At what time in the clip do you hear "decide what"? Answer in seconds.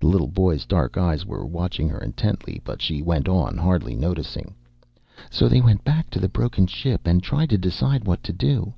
7.58-8.22